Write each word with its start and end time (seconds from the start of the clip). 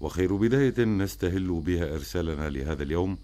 وخير 0.00 0.36
بداية 0.36 0.84
نستهل 0.84 1.60
بها 1.60 1.94
إرسالنا 1.94 2.48
لهذا 2.48 2.82
اليوم 2.82 3.18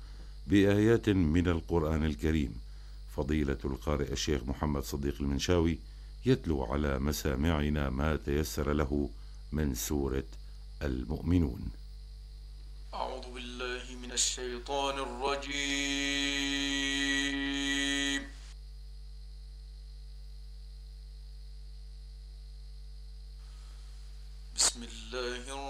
بآيات 0.47 1.09
من 1.09 1.49
القرآن 1.49 2.05
الكريم. 2.05 2.61
فضيلة 3.17 3.59
القارئ 3.65 4.13
الشيخ 4.13 4.43
محمد 4.43 4.83
صديق 4.83 5.15
المنشاوي 5.21 5.79
يتلو 6.27 6.65
على 6.65 6.99
مسامعنا 6.99 7.91
ما 7.91 8.17
تيسر 8.17 8.73
له 8.73 9.11
من 9.53 9.75
سورة 9.75 10.25
المؤمنون. 10.83 11.71
أعوذ 12.95 13.35
بالله 13.35 13.83
من 14.03 14.13
الشيطان 14.13 14.99
الرجيم. 14.99 16.25
بسم 24.57 24.83
الله 24.83 25.37
الرحمن 25.37 25.64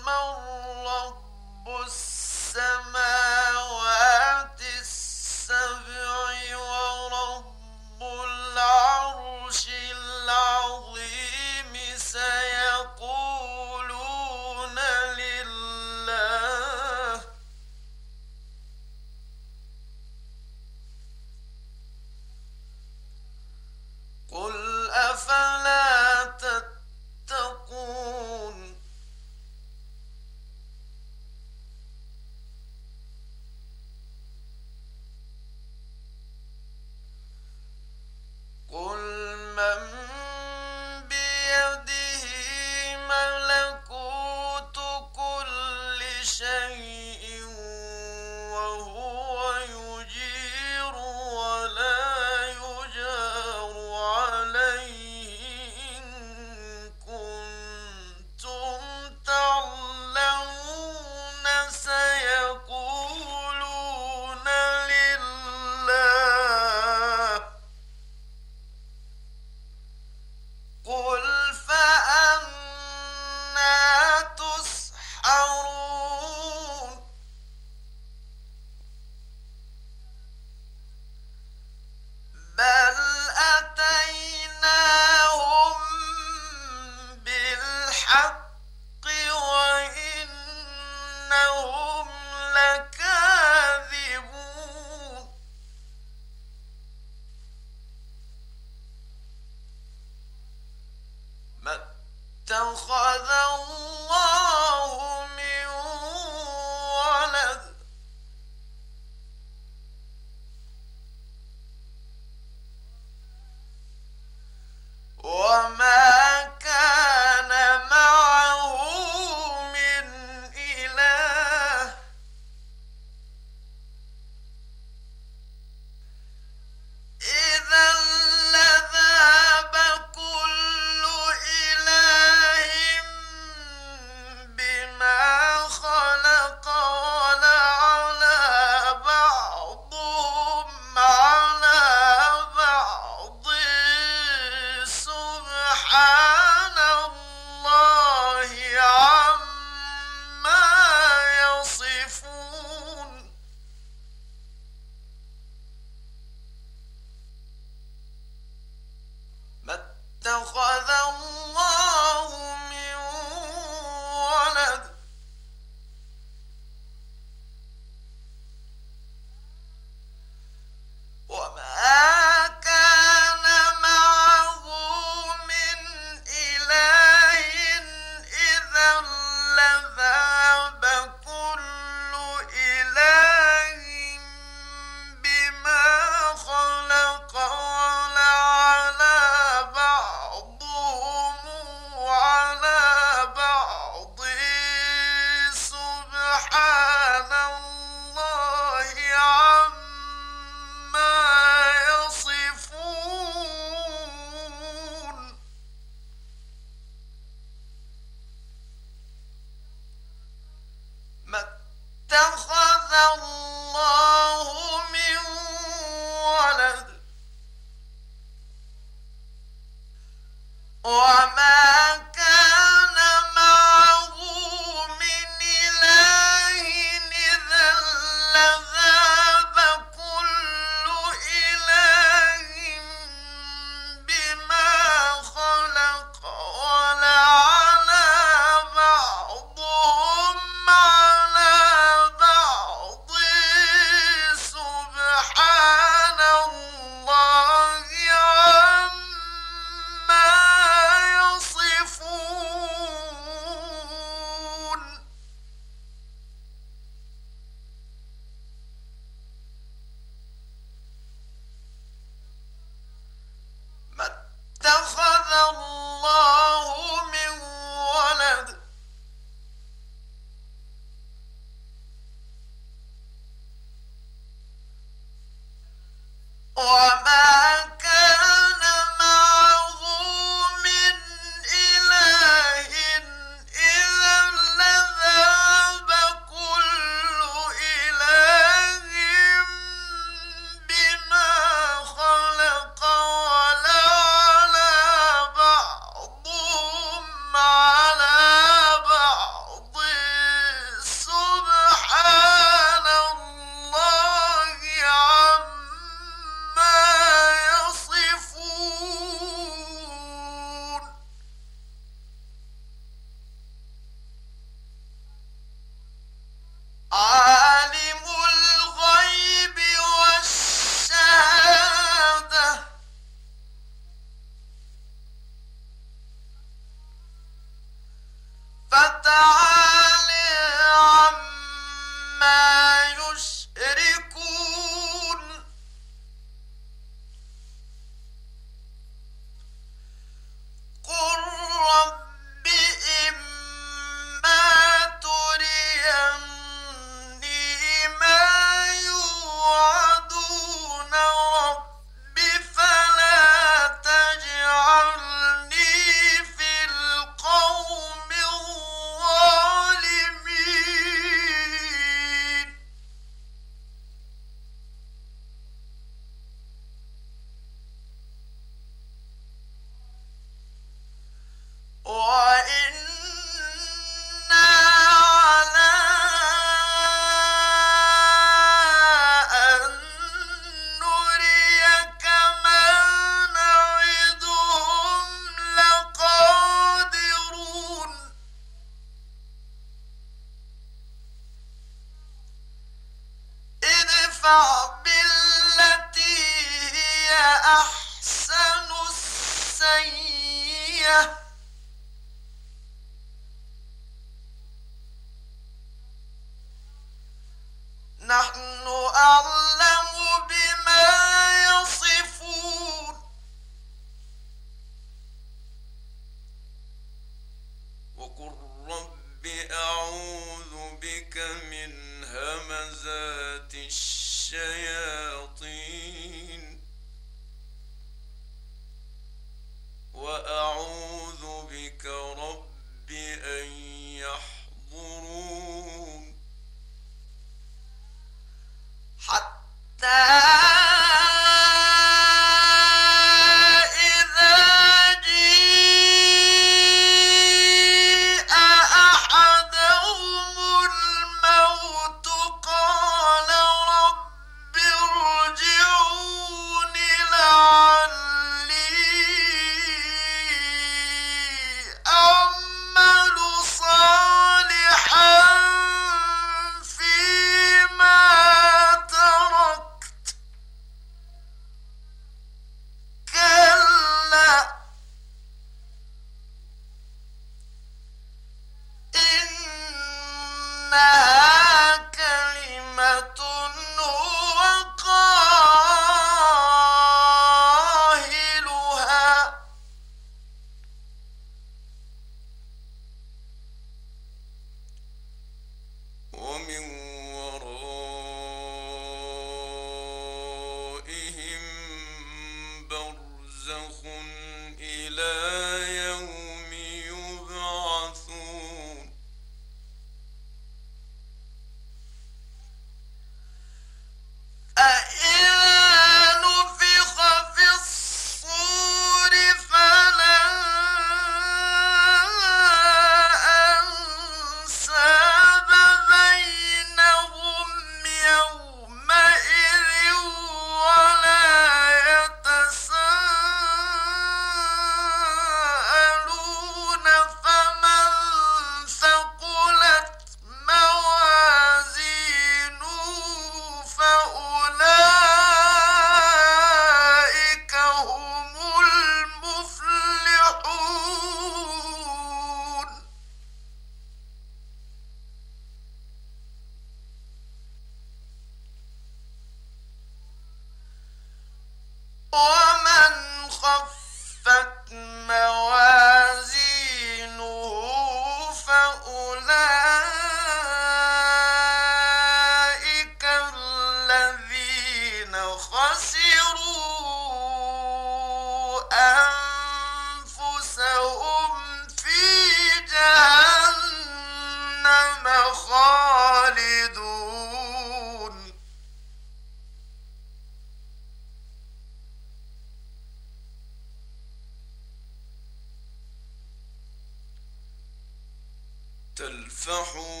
تلفح 599.45 600.00